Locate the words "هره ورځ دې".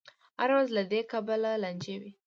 0.39-1.01